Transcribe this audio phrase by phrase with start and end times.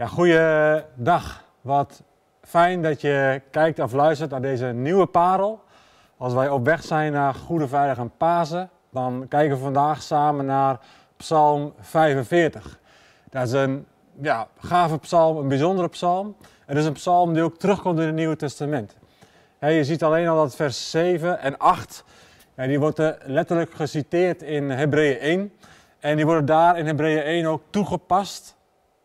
[0.00, 1.44] Ja, goeiedag.
[1.60, 2.02] Wat
[2.42, 5.62] fijn dat je kijkt of luistert naar deze nieuwe parel.
[6.16, 10.46] Als wij op weg zijn naar Goede Veilig en Pasen, dan kijken we vandaag samen
[10.46, 10.80] naar
[11.16, 12.78] Psalm 45.
[13.30, 13.86] Dat is een
[14.20, 16.36] ja, gave psalm, een bijzondere psalm.
[16.66, 18.96] Het is een psalm die ook terugkomt in het Nieuwe Testament.
[19.58, 22.04] je ziet alleen al dat vers 7 en 8,
[22.56, 25.52] ja, die worden letterlijk geciteerd in Hebreeën 1.
[25.98, 28.58] En die worden daar in Hebreeën 1 ook toegepast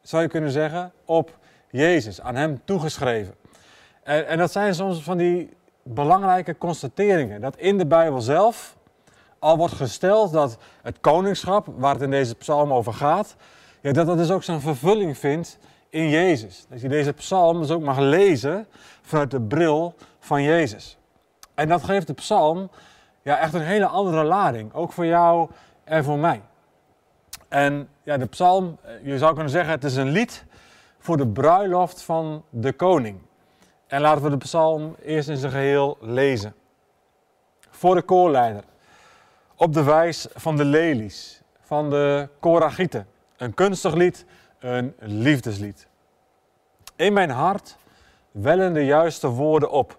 [0.08, 1.38] zou je kunnen zeggen, op
[1.70, 3.36] Jezus, aan Hem toegeschreven.
[4.04, 5.50] En, en dat zijn soms van die
[5.84, 7.42] belangrijke constateringen.
[7.42, 8.76] Dat in de Bijbel zelf
[9.40, 13.36] al wordt gesteld dat het koningschap, waar het in deze psalm over gaat,
[13.82, 15.58] ja, dat dat dus ook zijn vervulling vindt
[15.90, 16.66] in Jezus.
[16.70, 18.68] Dat je deze psalm dus ook mag lezen
[19.02, 20.98] vanuit de bril van Jezus.
[21.54, 22.70] En dat geeft de psalm
[23.22, 25.50] ja, echt een hele andere lading, ook voor jou
[25.84, 26.42] en voor mij.
[27.48, 30.46] En ja, de psalm, eh, je zou kunnen zeggen, het is een lied
[31.00, 33.18] voor de bruiloft van de koning.
[33.88, 36.56] En laten we de psalm eerst in zijn geheel lezen.
[37.70, 38.64] Voor de koorleider,
[39.56, 43.08] op de wijs van de lelies, van de koragieten.
[43.38, 44.26] Een kunstig lied,
[44.60, 45.88] een liefdeslied.
[46.96, 47.78] In mijn hart
[48.32, 49.98] wellen de juiste woorden op.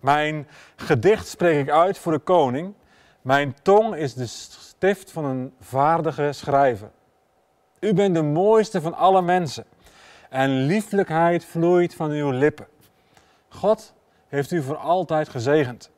[0.00, 2.74] Mijn gedicht spreek ik uit voor de koning.
[3.22, 6.90] Mijn tong is de stift van een vaardige schrijver.
[7.80, 9.64] U bent de mooiste van alle mensen
[10.30, 12.66] en lieflijkheid vloeit van uw lippen.
[13.48, 13.94] God
[14.28, 15.90] heeft u voor altijd gezegend.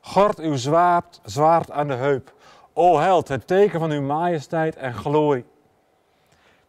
[0.00, 2.34] Gort uw zwaard, zwaard aan de heup.
[2.72, 5.44] O held, het teken van uw majesteit en glorie.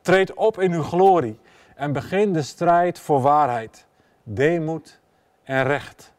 [0.02, 1.39] Treed op in uw glorie
[1.75, 3.86] en begin de strijd voor waarheid,
[4.23, 5.00] deemoed
[5.44, 6.14] en recht.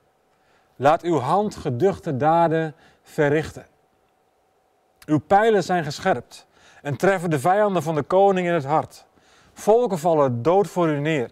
[0.77, 3.67] Laat uw hand geduchte daden verrichten.
[5.07, 6.47] Uw pijlen zijn gescherpt
[6.83, 9.07] en treffen de vijanden van de koning in het hart.
[9.53, 11.31] Volken vallen dood voor u neer.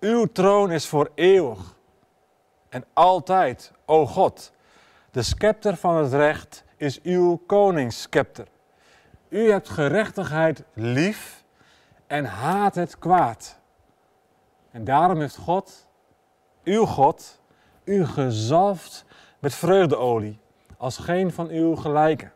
[0.00, 1.74] Uw troon is voor eeuwig
[2.68, 4.52] en altijd, o God.
[5.10, 8.46] De scepter van het recht is uw koningsscepter.
[9.28, 11.44] U hebt gerechtigheid lief
[12.06, 13.58] en haat het kwaad.
[14.70, 15.86] En daarom heeft God,
[16.64, 17.40] uw God,
[17.84, 19.04] u gezalfd
[19.38, 20.38] met vreugdeolie,
[20.80, 22.32] als geen van uw gelijken.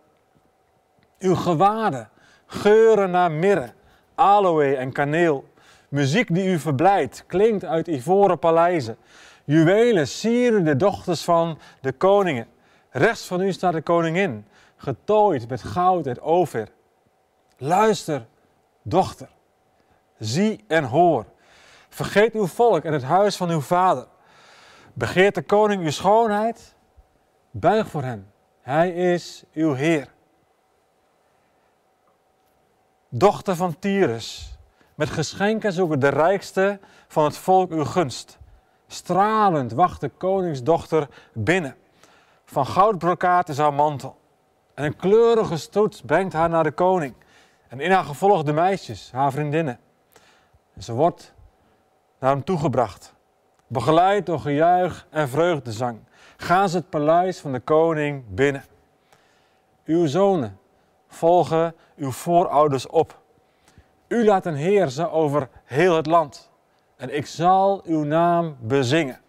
[1.19, 2.09] Uw gewaden
[2.47, 3.73] geuren naar mirre,
[4.15, 5.49] aloe en kaneel.
[5.89, 8.97] Muziek die u verblijdt, klinkt uit ivoren paleizen.
[9.45, 12.47] Juwelen sieren de dochters van de koningen.
[12.91, 14.47] Rechts van u staat de koningin,
[14.77, 16.69] getooid met goud en over.
[17.59, 18.27] Luister,
[18.83, 19.29] dochter,
[20.19, 21.25] zie en hoor.
[21.89, 24.07] Vergeet uw volk en het huis van uw vader.
[24.93, 26.75] Begeert de koning uw schoonheid?
[27.51, 28.33] Buig voor hem.
[28.65, 30.09] Hij is uw Heer
[33.09, 34.59] dochter van Tyrus.
[34.95, 38.39] Met geschenken zoeken de rijkste van het volk uw gunst.
[38.87, 41.77] Stralend wacht de koningsdochter binnen.
[42.45, 44.17] Van goudbrokaat is haar mantel.
[44.75, 47.15] En een kleurige stoet brengt haar naar de koning.
[47.69, 49.79] En in haar gevolg de meisjes, haar vriendinnen.
[50.75, 51.35] En ze wordt
[52.19, 53.15] naar hem toegebracht.
[53.67, 55.99] Begeleid door gejuich en vreugdezang.
[56.37, 58.65] Gaan ze het paleis van de koning binnen.
[59.85, 60.59] Uw zonen
[61.09, 63.19] volgen uw voorouders op.
[64.09, 66.51] U laat een heersen over heel het land.
[66.97, 69.21] En ik zal uw naam bezingen,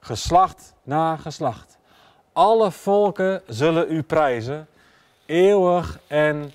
[0.00, 1.78] geslacht na geslacht.
[2.32, 4.68] Alle volken zullen u prijzen,
[5.26, 6.52] eeuwig en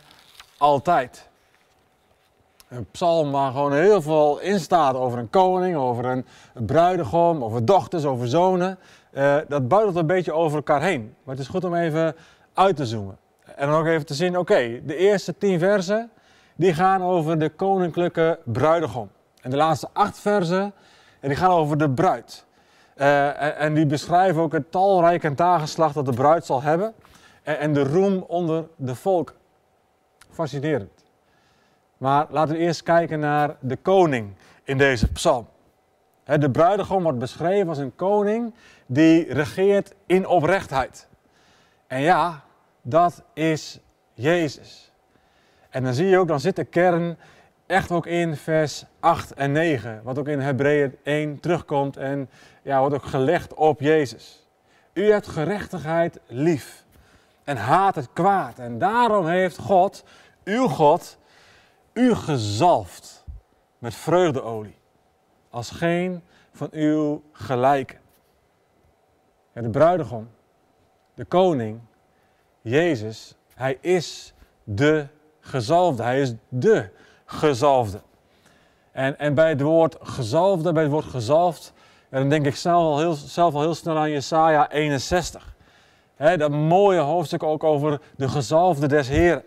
[0.57, 1.29] altijd.
[2.67, 6.25] Een psalm waar gewoon heel veel in staat over een koning, over een
[6.65, 8.79] bruidegom, over dochters, over zonen.
[9.17, 11.15] Uh, dat buitelt een beetje over elkaar heen.
[11.23, 12.15] Maar het is goed om even
[12.53, 13.17] uit te zoomen.
[13.55, 16.09] En dan ook even te zien, oké, de eerste tien versen,
[16.55, 19.09] die gaan over de koninklijke bruidegom.
[19.41, 20.73] En de laatste acht versen,
[21.19, 22.45] en die gaan over de bruid.
[22.97, 26.93] Uh, en, en, die beschrijven ook het talrijke tageslacht dat de bruid zal hebben.
[27.43, 29.35] En, en de roem onder de volk.
[30.29, 31.03] Fascinerend.
[31.97, 34.33] Maar laten we eerst kijken naar de koning
[34.63, 35.47] in deze psalm.
[36.27, 38.53] De bruidegom wordt beschreven als een koning
[38.85, 41.07] die regeert in oprechtheid.
[41.87, 42.43] En ja,
[42.81, 43.79] dat is
[44.13, 44.91] Jezus.
[45.69, 47.17] En dan zie je ook, dan zit de kern
[47.65, 52.29] echt ook in vers 8 en 9, wat ook in Hebreeën 1 terugkomt en
[52.63, 54.47] ja, wordt ook gelegd op Jezus.
[54.93, 56.85] U hebt gerechtigheid lief
[57.43, 58.59] en haat het kwaad.
[58.59, 60.03] En daarom heeft God,
[60.43, 61.17] uw God,
[61.93, 63.23] u gezalfd
[63.77, 64.76] met vreugdeolie,
[65.49, 66.21] als geen
[66.51, 67.99] van uw gelijken.
[69.53, 70.29] Ja, de bruidegom,
[71.13, 71.79] de koning,
[72.61, 74.33] Jezus, hij is
[74.63, 75.07] de
[75.39, 76.03] gezalfde.
[76.03, 76.89] Hij is de
[77.25, 78.01] gezalfde.
[78.91, 81.73] En, en bij het woord gezalfde, bij het woord gezalfd,
[82.09, 85.55] dan denk ik zelf al heel, zelf al heel snel aan Jesaja 61.
[86.15, 89.43] He, dat mooie hoofdstuk ook over de gezalfde des Heren.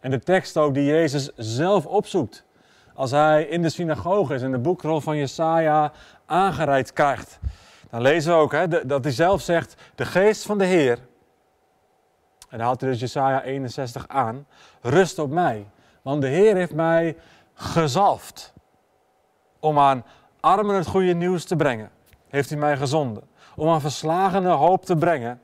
[0.00, 2.44] En de tekst ook die Jezus zelf opzoekt.
[2.98, 5.92] Als hij in de synagoge is en de boekrol van Jesaja
[6.26, 7.38] aangereikt krijgt.
[7.90, 10.98] Dan lezen we ook he, dat hij zelf zegt, de geest van de Heer.
[12.48, 14.46] En dan haalt hij dus Jesaja 61 aan.
[14.80, 15.66] Rust op mij,
[16.02, 17.16] want de Heer heeft mij
[17.54, 18.52] gezalfd.
[19.60, 20.04] Om aan
[20.40, 21.90] armen het goede nieuws te brengen,
[22.28, 23.22] heeft hij mij gezonden.
[23.56, 25.40] Om aan verslagenen hoop te brengen.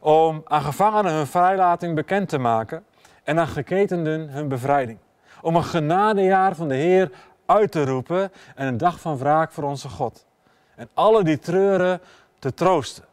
[0.00, 2.84] Om aan gevangenen hun vrijlating bekend te maken.
[3.22, 4.98] En aan geketenden hun bevrijding.
[5.42, 7.10] Om een genadejaar van de Heer
[7.46, 10.26] uit te roepen en een dag van wraak voor onze God.
[10.74, 12.00] En alle die treuren
[12.38, 13.04] te troosten.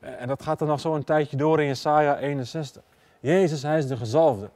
[0.00, 2.82] En dat gaat er nog zo een tijdje door in Jesaja 61.
[3.20, 4.50] Jezus, hij is de gezalfde.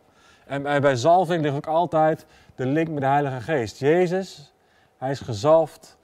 [0.47, 3.79] En bij zalving ligt ook altijd de link met de Heilige Geest.
[3.79, 4.53] Jezus,
[4.99, 5.97] hij is gezalfd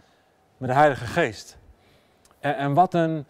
[0.57, 1.57] met de Heilige Geest.
[2.41, 3.27] En, en wat een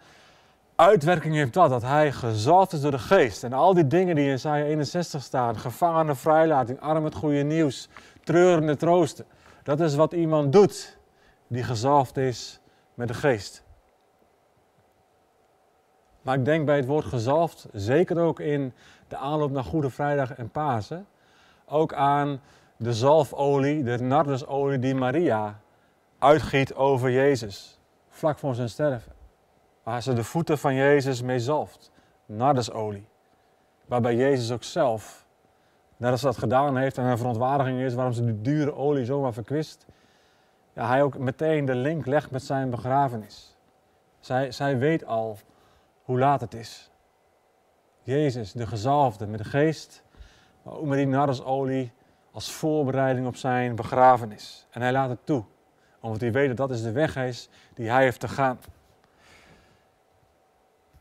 [0.77, 3.43] uitwerking heeft dat, dat hij gezalfd is door de Geest.
[3.43, 7.89] En al die dingen die in Isaiah 61 staan, gevangene vrijlating, arm het goede nieuws,
[8.23, 9.25] treurende troosten.
[9.63, 10.97] Dat is wat iemand doet
[11.47, 12.59] die gezalfd is
[12.93, 13.63] met de Geest.
[16.21, 18.73] Maar ik denk bij het woord gezalfd, zeker ook in
[19.07, 21.07] de aanloop naar Goede Vrijdag en Pasen,
[21.65, 22.41] ook aan
[22.77, 25.59] de zalfolie, de nardusolie die Maria
[26.19, 27.79] uitgiet over Jezus,
[28.09, 29.16] vlak voor zijn sterven.
[29.87, 31.91] Waar ze de voeten van Jezus mee zalft,
[32.25, 33.07] nardusolie.
[33.85, 35.25] Waarbij Jezus ook zelf,
[35.97, 39.33] net als dat gedaan heeft en een verontwaardiging is waarom ze die dure olie zomaar
[39.33, 39.85] verkwist,
[40.73, 43.57] ja, hij ook meteen de link legt met zijn begrafenis.
[44.19, 45.37] Zij, zij weet al
[46.03, 46.91] hoe laat het is.
[48.01, 50.03] Jezus, de gezalfde met de geest,
[50.63, 51.91] maar ook met die nardusolie
[52.31, 54.67] als voorbereiding op zijn begrafenis.
[54.69, 55.43] En hij laat het toe,
[55.99, 58.59] omdat hij weet dat dat is de weg is die hij heeft te gaan.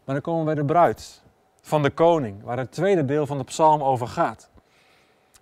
[0.06, 1.22] Maar dan komen we bij de bruid
[1.60, 4.50] van de koning, waar het tweede deel van de psalm over gaat.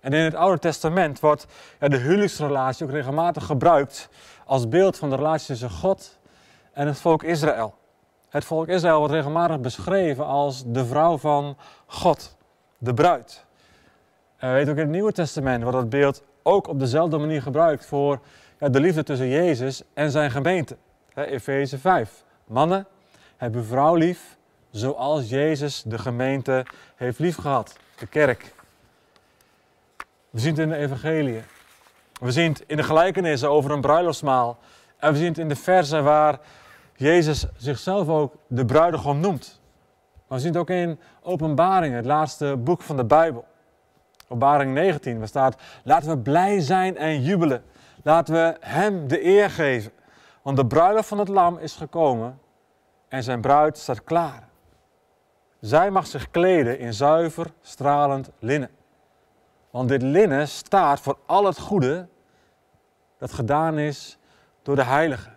[0.01, 1.45] En in het Oude Testament wordt
[1.79, 4.09] de huwelijksrelatie ook regelmatig gebruikt
[4.45, 6.17] als beeld van de relatie tussen God
[6.71, 7.73] en het volk Israël.
[8.29, 12.37] Het volk Israël wordt regelmatig beschreven als de vrouw van God,
[12.77, 13.45] de bruid.
[14.37, 17.41] En we weten ook in het Nieuwe Testament wordt dat beeld ook op dezelfde manier
[17.41, 18.19] gebruikt voor
[18.57, 20.77] de liefde tussen Jezus en zijn gemeente.
[21.13, 22.23] Efeze 5.
[22.45, 22.87] Mannen,
[23.37, 24.37] heb uw vrouw lief
[24.75, 28.53] zoals Jezus de gemeente heeft liefgehad, de kerk.
[30.29, 31.43] We zien het in de evangelie.
[32.21, 34.57] We zien het in de gelijkenissen over een bruiloftsmaal.
[34.97, 36.39] En we zien het in de versen waar
[36.95, 39.59] Jezus zichzelf ook de bruidegom noemt.
[40.27, 43.45] Maar we zien het ook in Openbaring, het laatste boek van de Bijbel.
[44.23, 47.63] Openbaring 19, waar staat: Laten we blij zijn en jubelen.
[48.03, 49.91] Laten we Hem de eer geven.
[50.41, 52.39] Want de bruiloft van het Lam is gekomen
[53.07, 54.53] en zijn bruid staat klaar.
[55.65, 58.69] Zij mag zich kleden in zuiver, stralend linnen.
[59.69, 62.07] Want dit linnen staat voor al het goede
[63.17, 64.17] dat gedaan is
[64.61, 65.29] door de Heilige.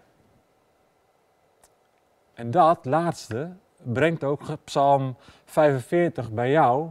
[2.35, 3.53] En dat laatste
[3.83, 6.89] brengt ook Psalm 45 bij jou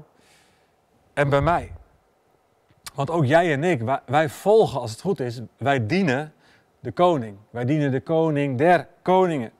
[1.13, 1.73] en bij mij.
[2.95, 6.33] Want ook jij en ik, wij, wij, volgen als het goed is, wij dienen
[6.79, 7.37] de koning.
[7.49, 9.51] Wij dienen de koning der koningen.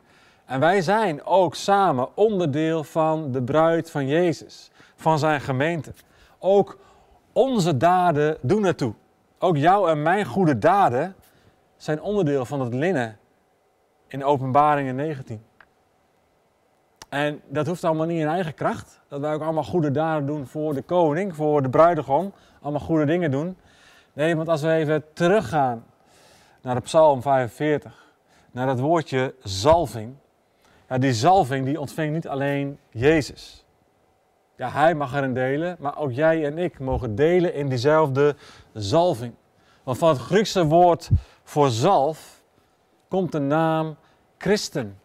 [0.48, 5.94] En wij zijn ook samen onderdeel van de bruid van Jezus, van zijn gemeente.
[6.40, 6.78] Ook
[7.34, 8.94] onze daden doen ertoe.
[9.40, 11.16] Ook jouw en mijn goede daden
[11.76, 13.18] zijn onderdeel van het linnen
[14.08, 15.44] in Openbaringen 19.
[17.10, 19.02] En dat hoeft allemaal niet in eigen kracht.
[19.08, 22.34] Dat wij ook allemaal goede daden doen voor de koning, voor de bruidegom.
[22.62, 23.58] Allemaal goede dingen doen.
[24.14, 25.86] Nee, want als we even teruggaan
[26.62, 28.14] naar de Psalm 45,
[28.52, 30.16] naar dat woordje zalving.
[30.90, 33.66] Ja, die zalving die ontving niet alleen Jezus.
[34.56, 38.36] Ja, hij mag erin delen, maar ook jij en ik mogen delen in diezelfde
[38.74, 39.34] zalving.
[39.84, 41.10] Want van het Griekse woord
[41.44, 42.42] voor zalf
[43.08, 43.96] komt de naam
[44.38, 45.00] christen.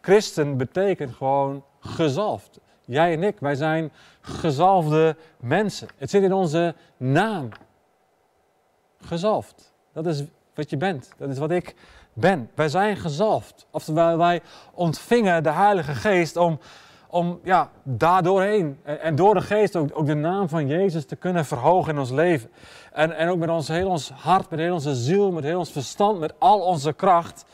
[0.00, 2.60] Christen betekent gewoon gezalfd.
[2.84, 5.88] Jij en ik, wij zijn gezalfde mensen.
[5.96, 7.48] Het zit in onze naam.
[9.00, 9.72] Gezalfd.
[9.92, 10.24] Dat is
[10.54, 11.12] wat je bent.
[11.16, 11.74] Dat is wat ik
[12.14, 12.50] ben.
[12.54, 13.66] Wij zijn gezalfd.
[13.70, 14.42] Oftewel, wij
[14.74, 16.58] ontvingen de Heilige Geest om,
[17.08, 21.44] om ja, daardoorheen en door de Geest ook, ook de naam van Jezus te kunnen
[21.44, 22.50] verhogen in ons leven.
[22.92, 25.72] En, en ook met ons, heel ons hart, met heel onze ziel, met heel ons
[25.72, 27.44] verstand, met al onze kracht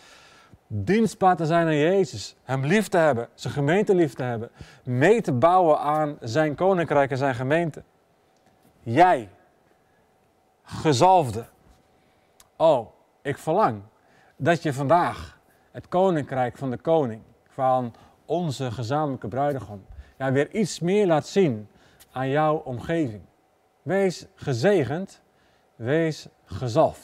[0.73, 4.51] dienstbaar te zijn aan Jezus, Hem lief te hebben, zijn gemeente lief te hebben,
[4.83, 7.83] mee te bouwen aan zijn koninkrijk en zijn gemeente.
[8.83, 9.29] Jij,
[10.63, 11.45] gezalfde.
[12.57, 12.87] Oh,
[13.23, 13.83] ik verlang
[14.43, 15.39] dat je vandaag
[15.71, 17.95] het koninkrijk van de koning, van
[18.25, 19.85] onze gezamenlijke bruidegom,
[20.19, 21.69] ja, weer iets meer laat zien
[22.13, 23.23] aan jouw omgeving.
[23.83, 25.23] Wees gezegend,
[25.77, 26.99] wees gezalfd.